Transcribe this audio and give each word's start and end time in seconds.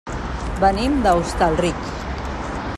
Venim 0.63 0.95
de 1.05 1.13
Hostalric. 1.19 1.87